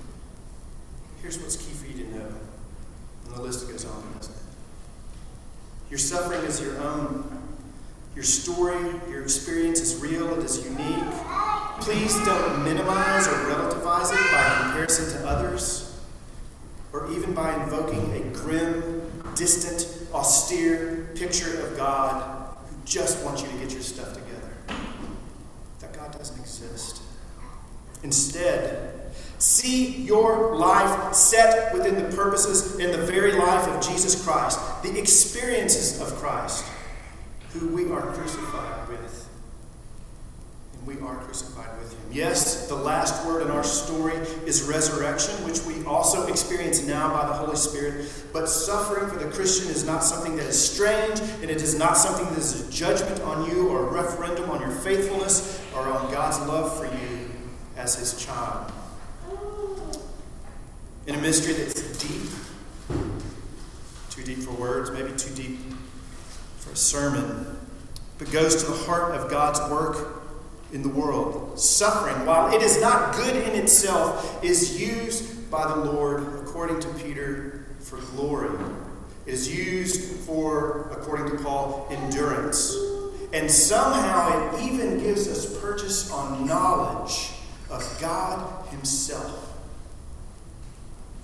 Here's 1.21 1.37
what's 1.39 1.57
key 1.57 1.73
for 1.73 1.87
you 1.87 2.05
to 2.05 2.17
know. 2.17 2.33
And 3.25 3.35
the 3.35 3.41
list 3.41 3.69
goes 3.69 3.85
on, 3.85 4.13
doesn't 4.17 4.33
it? 4.33 4.41
Your 5.89 5.99
suffering 5.99 6.43
is 6.43 6.61
your 6.61 6.79
own. 6.79 7.30
Your 8.15 8.23
story, 8.23 8.79
your 9.09 9.23
experience 9.23 9.79
is 9.79 9.95
real, 10.01 10.37
it 10.37 10.43
is 10.43 10.65
unique. 10.65 11.13
Please 11.79 12.13
don't 12.25 12.63
minimize 12.63 13.27
or 13.27 13.31
relativize 13.31 14.11
it 14.13 14.31
by 14.31 14.61
comparison 14.61 15.19
to 15.21 15.27
others, 15.27 15.99
or 16.93 17.11
even 17.11 17.33
by 17.33 17.53
invoking 17.63 18.11
a 18.13 18.19
grim, 18.33 19.01
distant, 19.35 19.87
austere 20.13 21.09
picture 21.15 21.61
of 21.65 21.77
God 21.77 22.55
who 22.67 22.75
just 22.85 23.23
wants 23.23 23.41
you 23.41 23.47
to 23.47 23.55
get 23.55 23.71
your 23.71 23.81
stuff 23.81 24.13
together. 24.13 24.53
That 25.79 25.93
God 25.93 26.11
doesn't 26.11 26.39
exist. 26.39 27.01
Instead, 28.03 29.01
See 29.41 30.03
your 30.03 30.55
life 30.55 31.15
set 31.15 31.73
within 31.73 31.95
the 31.95 32.15
purposes 32.15 32.77
and 32.77 32.93
the 32.93 33.03
very 33.07 33.31
life 33.31 33.67
of 33.67 33.81
Jesus 33.81 34.23
Christ, 34.23 34.59
the 34.83 34.99
experiences 34.99 35.99
of 35.99 36.15
Christ, 36.17 36.63
who 37.53 37.67
we 37.69 37.91
are 37.91 38.01
crucified 38.13 38.87
with. 38.87 39.29
And 40.73 40.87
we 40.87 40.99
are 41.05 41.15
crucified 41.17 41.77
with 41.79 41.91
him. 41.91 41.99
Yes, 42.11 42.67
the 42.67 42.75
last 42.75 43.25
word 43.25 43.41
in 43.41 43.51
our 43.51 43.63
story 43.63 44.15
is 44.45 44.63
resurrection, 44.63 45.33
which 45.45 45.61
we 45.65 45.83
also 45.85 46.27
experience 46.27 46.85
now 46.85 47.13
by 47.13 47.27
the 47.27 47.33
Holy 47.33 47.55
Spirit. 47.55 48.09
But 48.33 48.47
suffering 48.47 49.09
for 49.09 49.17
the 49.17 49.31
Christian 49.31 49.69
is 49.69 49.85
not 49.85 50.03
something 50.03 50.35
that 50.37 50.47
is 50.47 50.71
strange, 50.71 51.19
and 51.19 51.45
it 51.45 51.61
is 51.61 51.77
not 51.77 51.97
something 51.97 52.25
that 52.25 52.37
is 52.37 52.67
a 52.67 52.71
judgment 52.71 53.21
on 53.21 53.49
you 53.49 53.69
or 53.69 53.87
a 53.87 53.91
referendum 53.91 54.49
on 54.49 54.61
your 54.61 54.71
faithfulness 54.71 55.61
or 55.75 55.87
on 55.87 56.11
God's 56.11 56.39
love 56.47 56.77
for 56.77 56.85
you 56.85 57.29
as 57.77 57.95
his 57.95 58.23
child 58.23 58.71
in 61.07 61.15
a 61.15 61.21
mystery 61.21 61.53
that's 61.53 61.81
deep, 61.97 62.29
too 64.09 64.23
deep 64.23 64.37
for 64.39 64.51
words, 64.51 64.91
maybe 64.91 65.11
too 65.17 65.33
deep 65.33 65.59
for 66.71 66.75
a 66.75 66.77
sermon, 66.77 67.57
but 68.17 68.31
goes 68.31 68.63
to 68.63 68.71
the 68.71 68.77
heart 68.85 69.13
of 69.13 69.29
God's 69.29 69.59
work 69.69 70.23
in 70.71 70.81
the 70.81 70.89
world. 70.89 71.59
Suffering, 71.59 72.25
while 72.25 72.53
it 72.53 72.61
is 72.61 72.79
not 72.79 73.15
good 73.15 73.35
in 73.35 73.59
itself, 73.59 74.41
is 74.43 74.79
used 74.79 75.51
by 75.51 75.67
the 75.67 75.75
Lord, 75.75 76.23
according 76.39 76.79
to 76.79 76.87
Peter, 77.03 77.65
for 77.79 77.97
glory. 78.15 78.57
It 79.25 79.33
is 79.33 79.53
used 79.53 80.21
for, 80.21 80.89
according 80.91 81.37
to 81.37 81.43
Paul, 81.43 81.87
endurance. 81.91 82.75
And 83.33 83.51
somehow 83.51 84.55
it 84.55 84.63
even 84.63 84.99
gives 84.99 85.27
us 85.27 85.59
purchase 85.59 86.09
on 86.11 86.47
knowledge 86.47 87.31
of 87.69 87.97
God 87.99 88.67
Himself. 88.69 89.49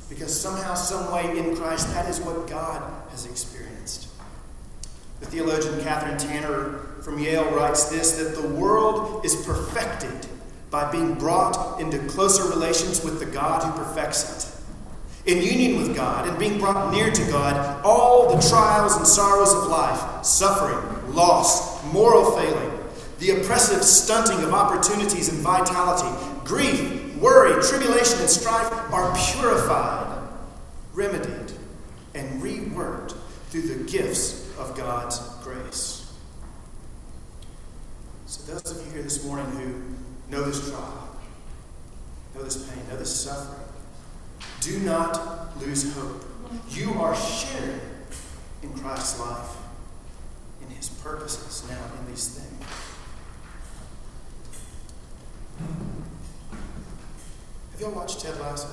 Because 0.10 0.40
somehow, 0.40 0.74
some 0.74 1.12
way 1.14 1.38
in 1.38 1.56
Christ, 1.56 1.94
that 1.94 2.10
is 2.10 2.20
what 2.22 2.48
God 2.48 2.82
has 3.12 3.26
experienced. 3.26 3.77
The 5.20 5.26
theologian 5.26 5.80
Kathryn 5.80 6.18
Tanner 6.20 6.80
from 7.02 7.18
Yale 7.20 7.50
writes 7.52 7.86
this 7.86 8.14
that 8.14 8.40
the 8.40 8.48
world 8.48 9.26
is 9.26 9.36
perfected 9.46 10.28
by 10.70 10.92
being 10.92 11.16
brought 11.16 11.80
into 11.80 11.98
closer 12.08 12.48
relations 12.50 13.04
with 13.04 13.20
the 13.20 13.26
God 13.26 13.64
who 13.64 13.84
perfects 13.84 14.46
it. 15.26 15.34
In 15.34 15.44
union 15.44 15.82
with 15.82 15.96
God 15.96 16.28
and 16.28 16.38
being 16.38 16.60
brought 16.60 16.94
near 16.94 17.12
to 17.12 17.32
God, 17.32 17.84
all 17.84 18.36
the 18.36 18.48
trials 18.48 18.96
and 18.96 19.08
sorrows 19.08 19.54
of 19.54 19.68
life, 19.68 20.24
suffering, 20.24 21.14
loss, 21.14 21.84
moral 21.92 22.32
failing, 22.32 22.72
the 23.20 23.32
oppressive 23.42 23.84
stunting 23.84 24.44
of 24.44 24.54
opportunities 24.54 25.30
and 25.30 25.40
vitality, 25.40 26.08
grief, 26.46 27.18
worry, 27.18 27.62
tribulation, 27.64 28.20
and 28.20 28.30
strife 28.30 28.72
are 28.94 29.18
purified, 29.32 30.30
remedied, 30.94 31.52
and 32.14 32.42
reworked 32.42 33.16
through 33.50 33.64
the 33.64 33.84
gifts 33.90 34.47
of 34.58 34.76
God's 34.76 35.20
grace. 35.44 36.12
So, 38.26 38.52
those 38.52 38.72
of 38.72 38.86
you 38.86 38.94
here 38.94 39.04
this 39.04 39.24
morning 39.24 39.46
who 39.52 40.36
know 40.36 40.44
this 40.44 40.70
trial, 40.70 41.18
know 42.36 42.44
this 42.44 42.70
pain, 42.70 42.84
know 42.90 42.98
this 42.98 43.16
suffering, 43.16 43.68
do 44.62 44.80
not 44.80 45.58
lose 45.60 45.94
hope. 45.96 46.26
You 46.70 46.94
are 46.94 47.16
sharing 47.16 47.80
in 48.64 48.74
Christ's 48.74 49.20
life, 49.20 49.56
in 50.62 50.76
his 50.76 50.90
purposes 50.90 51.64
now 51.70 51.80
in 52.00 52.08
these 52.08 52.30
things. 52.30 52.64
Have 57.72 57.82
y'all 57.82 57.92
watched 57.92 58.22
Ted 58.22 58.40
Lasso? 58.40 58.70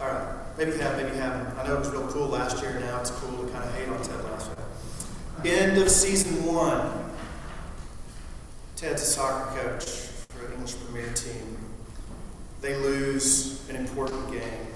All 0.00 0.08
right. 0.08 0.36
Maybe 0.56 0.72
you 0.72 0.78
have, 0.78 0.96
maybe 0.96 1.10
you 1.10 1.20
haven't. 1.20 1.58
I 1.58 1.66
know 1.66 1.74
it 1.74 1.80
was 1.80 1.90
real 1.90 2.06
cool 2.08 2.28
last 2.28 2.62
year. 2.62 2.80
Now 2.80 3.00
it's 3.00 3.10
cool 3.10 3.44
to 3.44 3.52
kind 3.52 3.64
of 3.64 3.74
hate 3.74 3.88
on 3.88 4.02
Ted 4.02 4.24
Lasso. 4.24 4.56
End 5.44 5.76
of 5.80 5.90
season 5.90 6.44
one. 6.46 7.12
Ted's 8.76 9.02
a 9.02 9.04
soccer 9.04 9.60
coach 9.60 9.84
for 10.30 10.46
an 10.46 10.52
English 10.54 10.74
Premier 10.84 11.12
team. 11.12 11.58
They 12.62 12.76
lose 12.76 13.68
an 13.68 13.76
important 13.76 14.30
game, 14.30 14.66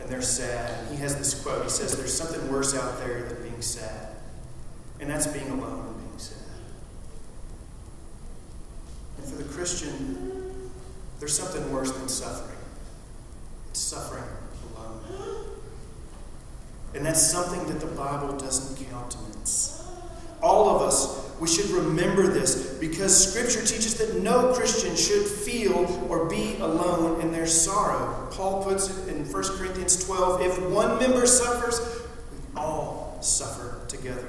and 0.00 0.08
they're 0.08 0.22
sad. 0.22 0.88
He 0.90 0.96
has 0.96 1.16
this 1.16 1.40
quote. 1.40 1.62
He 1.64 1.70
says, 1.70 1.96
"There's 1.96 2.12
something 2.12 2.50
worse 2.52 2.74
out 2.74 2.98
there 2.98 3.22
than 3.22 3.42
being 3.42 3.62
sad, 3.62 4.16
and 5.00 5.10
that's 5.10 5.26
being 5.28 5.50
alone 5.50 5.86
and 5.86 5.96
being 5.96 6.18
sad." 6.18 6.38
And 9.18 9.26
for 9.26 9.36
the 9.42 9.48
Christian, 9.52 10.70
there's 11.18 11.36
something 11.36 11.72
worse 11.72 11.92
than 11.92 12.08
suffering. 12.08 12.57
Suffering 13.78 14.24
alone. 14.76 15.00
And 16.94 17.06
that's 17.06 17.24
something 17.24 17.64
that 17.68 17.78
the 17.78 17.94
Bible 17.94 18.36
doesn't 18.36 18.90
countenance. 18.90 19.86
All 20.42 20.68
of 20.74 20.82
us, 20.82 21.30
we 21.38 21.46
should 21.46 21.70
remember 21.70 22.26
this 22.26 22.76
because 22.80 23.30
Scripture 23.30 23.60
teaches 23.60 23.94
that 23.98 24.20
no 24.20 24.52
Christian 24.52 24.96
should 24.96 25.24
feel 25.24 25.86
or 26.10 26.28
be 26.28 26.56
alone 26.58 27.20
in 27.20 27.30
their 27.30 27.46
sorrow. 27.46 28.28
Paul 28.32 28.64
puts 28.64 28.90
it 28.90 29.08
in 29.14 29.24
1 29.24 29.42
Corinthians 29.56 30.04
12 30.04 30.40
if 30.40 30.70
one 30.70 30.98
member 30.98 31.24
suffers, 31.24 31.80
we 32.32 32.60
all 32.60 33.16
suffer 33.20 33.86
together. 33.86 34.28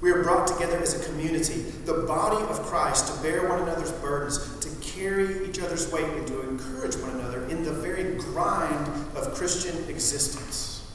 We 0.00 0.10
are 0.10 0.24
brought 0.24 0.48
together 0.48 0.78
as 0.78 1.00
a 1.00 1.08
community, 1.08 1.60
the 1.84 2.04
body 2.08 2.42
of 2.46 2.60
Christ, 2.62 3.06
to 3.06 3.22
bear 3.22 3.48
one 3.48 3.62
another's 3.62 3.92
burdens, 3.92 4.58
to 4.58 4.81
carry 4.94 5.48
each 5.48 5.58
other's 5.60 5.90
weight, 5.92 6.04
and 6.04 6.26
to 6.28 6.48
encourage 6.48 6.96
one 6.96 7.10
another 7.10 7.44
in 7.48 7.64
the 7.64 7.72
very 7.72 8.14
grind 8.16 8.88
of 9.16 9.34
Christian 9.34 9.88
existence. 9.88 10.90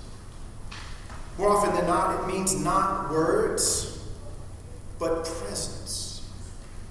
More 1.38 1.49
often 1.49 1.75
than 1.75 1.86
not, 1.86 2.23
it 2.23 2.33
means 2.33 2.60
not 2.60 3.12
words, 3.12 3.99
but 4.99 5.25
presence. 5.25 6.27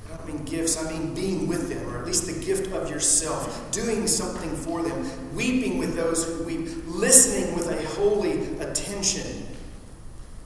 I 0.07 0.17
don't 0.17 0.27
mean 0.27 0.45
gifts, 0.45 0.83
I 0.83 0.91
mean 0.91 1.15
being 1.15 1.49
with 1.49 1.69
them, 1.69 1.89
or 1.93 1.99
at 1.99 2.07
least 2.07 2.27
the 2.27 2.45
gift 2.45 2.73
of 2.73 2.89
yourself, 2.89 3.71
doing 3.73 4.07
something 4.07 4.55
for 4.57 4.83
them, 4.83 5.35
weeping 5.35 5.79
with 5.79 5.97
those 5.97 6.25
who 6.25 6.45
weep, 6.45 6.69
listening 6.87 7.55
with 7.57 7.69
a 7.69 7.87
holy 7.97 8.59
attention 8.61 9.47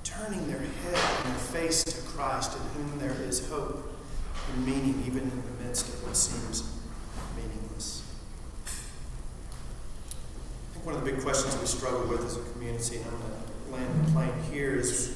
turning 0.02 0.46
their 0.48 0.58
head 0.58 1.24
and 1.24 1.32
their 1.32 1.40
face 1.40 1.84
to 1.84 2.02
Christ, 2.08 2.54
in 2.54 2.82
whom 2.82 2.98
there 2.98 3.16
is 3.26 3.48
hope 3.48 3.90
and 4.52 4.66
meaning, 4.66 5.02
even 5.06 5.30
of 5.70 6.04
what 6.04 6.16
seems 6.16 6.64
meaningless. 7.36 8.02
I 8.66 8.70
think 10.74 10.84
one 10.84 10.96
of 10.96 11.04
the 11.04 11.12
big 11.12 11.22
questions 11.22 11.56
we 11.60 11.66
struggle 11.66 12.08
with 12.08 12.24
as 12.24 12.36
a 12.36 12.40
community, 12.52 12.96
and 12.96 13.06
I'm 13.06 13.12
going 13.12 13.30
to 13.30 13.36
land 13.72 14.06
the 14.06 14.12
plane 14.12 14.34
here, 14.50 14.74
is 14.74 15.14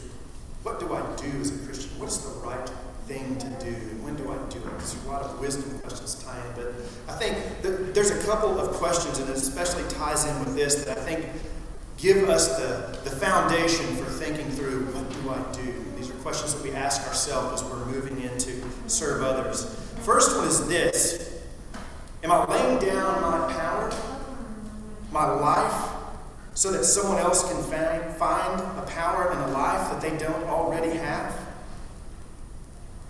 what 0.62 0.78
do 0.78 0.94
I 0.94 1.00
do 1.16 1.40
as 1.40 1.50
a 1.50 1.58
Christian? 1.66 1.98
What 1.98 2.08
is 2.08 2.18
the 2.18 2.38
right 2.46 2.70
thing 3.08 3.36
to 3.36 3.48
do? 3.62 3.74
And 3.74 4.04
when 4.04 4.14
do 4.14 4.30
I 4.30 4.36
do 4.48 4.58
it? 4.58 4.78
There's 4.78 4.94
a 5.04 5.08
lot 5.10 5.22
of 5.22 5.40
wisdom 5.40 5.76
questions 5.80 6.14
tie 6.22 6.38
in, 6.38 6.52
but 6.54 6.72
I 7.08 7.16
think 7.18 7.36
there's 7.92 8.12
a 8.12 8.22
couple 8.24 8.60
of 8.60 8.76
questions, 8.76 9.18
and 9.18 9.28
it 9.28 9.36
especially 9.36 9.82
ties 9.88 10.24
in 10.24 10.38
with 10.38 10.54
this, 10.54 10.84
that 10.84 10.96
I 10.96 11.00
think 11.00 11.26
give 11.98 12.28
us 12.28 12.58
the, 12.58 12.96
the 13.02 13.10
foundation 13.16 13.96
for 13.96 14.04
thinking 14.04 14.48
through 14.52 14.86
what 14.92 15.10
do 15.10 15.30
I 15.30 15.42
do? 15.52 15.74
These 15.96 16.10
are 16.10 16.14
questions 16.22 16.54
that 16.54 16.62
we 16.62 16.70
ask 16.72 17.04
ourselves 17.08 17.60
as 17.60 17.68
we're 17.68 17.84
moving 17.86 18.20
into 18.22 18.62
serve 18.86 19.22
others. 19.22 19.66
First 20.04 20.36
one 20.36 20.46
is 20.46 20.68
this 20.68 21.42
Am 22.22 22.30
I 22.30 22.44
laying 22.44 22.78
down 22.78 23.22
my 23.22 23.52
power, 23.52 23.90
my 25.10 25.32
life, 25.32 25.92
so 26.54 26.70
that 26.72 26.84
someone 26.84 27.18
else 27.18 27.50
can 27.50 27.62
find, 27.62 28.60
a 28.60 28.84
power 28.86 29.30
and 29.30 29.50
a 29.50 29.54
life 29.54 29.90
that 29.90 30.02
they 30.02 30.16
don't 30.18 30.44
already 30.44 30.96
have? 30.98 31.34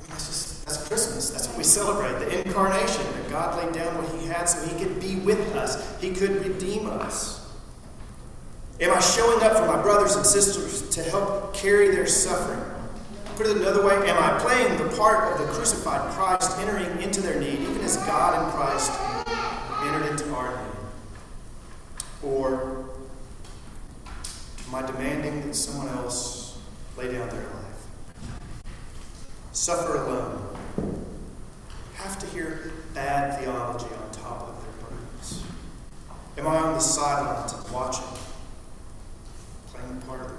That's 0.09 0.27
just 0.27 0.65
that's 0.65 0.87
Christmas. 0.87 1.31
That's 1.31 1.49
what 1.49 1.59
we 1.59 1.65
celebrate 1.65 2.13
the 2.21 2.47
incarnation, 2.47 3.03
that 3.03 3.29
God 3.29 3.63
laid 3.63 3.75
down 3.75 3.97
what 3.97 4.09
He 4.21 4.29
had 4.29 4.45
so 4.45 4.65
He 4.65 4.83
could 4.83 5.01
be 5.01 5.17
with 5.17 5.57
us, 5.57 6.01
He 6.01 6.15
could 6.15 6.47
redeem 6.47 6.87
us. 6.87 7.53
Am 8.81 8.97
I 8.97 9.01
showing 9.01 9.43
up 9.43 9.57
for 9.57 9.67
my 9.67 9.83
brothers 9.83 10.15
and 10.15 10.25
sisters 10.25 10.89
to 10.91 11.03
help 11.03 11.55
carry 11.55 11.89
their 11.89 12.07
suffering? 12.07 12.74
Put 13.37 13.49
it 13.49 13.57
another 13.57 13.85
way, 13.85 13.97
am 14.09 14.17
I 14.17 14.39
playing 14.39 14.79
the 14.79 14.97
part 14.97 15.33
of 15.33 15.45
the 15.45 15.53
crucified 15.53 16.09
Christ, 16.13 16.57
entering 16.61 17.03
into 17.03 17.21
their 17.21 17.41
need, 17.41 17.59
even 17.59 17.81
as 17.81 17.97
God 18.07 18.41
in 18.41 18.53
Christ 18.53 18.93
entered 19.83 20.09
into 20.09 20.33
our 20.37 20.51
need? 20.57 20.73
Or 22.23 22.91
am 24.69 24.75
I 24.77 24.87
demanding 24.87 25.49
that 25.49 25.55
someone 25.55 25.89
else 25.89 26.61
lay 26.97 27.11
down 27.11 27.29
their 27.29 27.41
life? 27.41 27.87
Suffer 29.51 29.97
alone. 29.97 30.57
Have 31.95 32.17
to 32.21 32.27
hear 32.27 32.73
bad 32.95 33.41
theology 33.41 33.87
on 33.87 34.11
top 34.13 34.49
of 34.49 34.63
their 34.63 34.89
burdens? 34.89 35.43
Am 36.39 36.47
I 36.47 36.57
on 36.57 36.75
the 36.75 36.79
sidelines 36.79 37.53
watching, 37.73 38.05
playing 39.67 39.99
the 39.99 40.07
part 40.07 40.21
of 40.21 40.34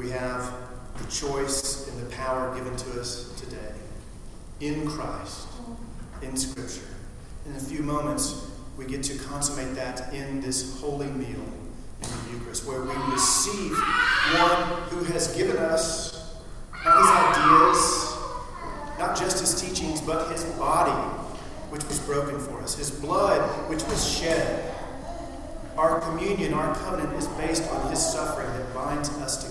We 0.00 0.08
have 0.12 0.54
the 0.96 1.04
choice 1.10 1.86
and 1.86 2.00
the 2.00 2.16
power 2.16 2.54
given 2.54 2.74
to 2.74 2.98
us 2.98 3.38
today 3.38 3.74
in 4.60 4.88
Christ, 4.88 5.46
in 6.22 6.38
Scripture. 6.38 6.88
In 7.44 7.54
a 7.54 7.60
few 7.60 7.82
moments, 7.82 8.46
we 8.78 8.86
get 8.86 9.02
to 9.02 9.18
consummate 9.18 9.74
that 9.74 10.14
in 10.14 10.40
this 10.40 10.80
holy 10.80 11.08
meal 11.08 11.44
in 12.02 12.08
the 12.08 12.32
Eucharist, 12.32 12.66
where 12.66 12.80
we 12.80 12.94
receive 13.12 13.72
one 14.38 14.88
who 14.88 15.04
has 15.12 15.36
given 15.36 15.58
us 15.58 16.34
not 16.82 16.96
his 16.96 17.42
ideas, 17.44 18.16
not 18.98 19.18
just 19.18 19.38
his 19.40 19.60
teachings, 19.60 20.00
but 20.00 20.32
his 20.32 20.44
body, 20.54 20.92
which 21.68 21.84
was 21.84 21.98
broken 21.98 22.40
for 22.40 22.58
us, 22.62 22.74
his 22.74 22.90
blood, 22.90 23.42
which 23.68 23.82
was 23.84 24.10
shed. 24.10 24.74
Our 25.76 26.00
communion, 26.00 26.54
our 26.54 26.74
covenant, 26.74 27.12
is 27.18 27.26
based 27.26 27.70
on 27.70 27.90
his 27.90 28.00
suffering 28.00 28.48
that 28.48 28.72
binds 28.72 29.10
us 29.10 29.36
together. 29.36 29.49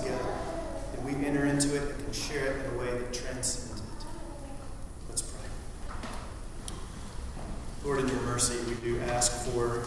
We 1.05 1.15
enter 1.25 1.45
into 1.45 1.75
it 1.75 1.81
and 1.81 2.03
can 2.03 2.13
share 2.13 2.45
it 2.45 2.65
in 2.65 2.73
a 2.73 2.77
way 2.77 2.91
that 2.91 3.13
transcends 3.13 3.79
it. 3.79 4.05
Let's 5.09 5.21
pray. 5.21 5.97
Lord, 7.83 7.99
in 7.99 8.07
your 8.07 8.21
mercy, 8.21 8.57
we 8.67 8.75
do 8.75 8.99
ask 9.01 9.31
for 9.49 9.85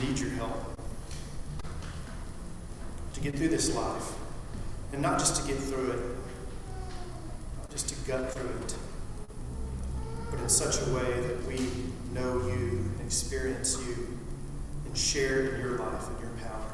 need 0.00 0.18
your 0.18 0.30
help 0.30 0.78
to 3.14 3.20
get 3.20 3.36
through 3.36 3.48
this 3.48 3.74
life. 3.74 4.12
And 4.92 5.02
not 5.02 5.18
just 5.18 5.40
to 5.42 5.48
get 5.48 5.58
through 5.58 5.90
it, 5.90 6.00
just 7.70 7.88
to 7.88 7.94
gut 8.06 8.32
through 8.32 8.48
it, 8.48 8.74
but 10.30 10.40
in 10.40 10.48
such 10.48 10.80
a 10.86 10.94
way 10.94 11.20
that 11.20 11.44
we 11.46 11.58
know 12.12 12.46
you 12.46 12.52
and 12.52 13.00
experience 13.04 13.78
you 13.84 14.18
and 14.86 14.96
share 14.96 15.54
in 15.54 15.60
your 15.60 15.78
life 15.78 16.08
and 16.08 16.20
your 16.20 16.30
power 16.42 16.73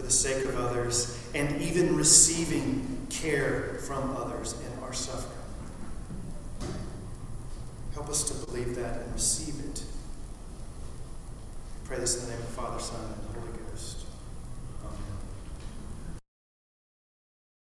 for 0.00 0.06
the 0.06 0.12
sake 0.12 0.46
of 0.46 0.56
others 0.56 1.18
and 1.34 1.60
even 1.60 1.94
receiving 1.94 3.06
care 3.10 3.80
from 3.86 4.16
others 4.16 4.54
in 4.60 4.82
our 4.82 4.94
suffering. 4.94 5.36
Help 7.92 8.08
us 8.08 8.24
to 8.24 8.46
believe 8.46 8.76
that 8.76 9.02
and 9.02 9.12
receive 9.12 9.58
it. 9.66 9.84
Pray 11.84 11.98
this 11.98 12.18
in 12.18 12.24
the 12.24 12.30
name 12.30 12.40
of 12.40 12.46
the 12.46 12.52
Father, 12.52 12.80
Son. 12.80 13.29